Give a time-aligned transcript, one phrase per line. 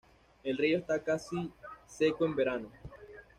[0.41, 1.53] El río está casi
[1.85, 2.71] seco en verano.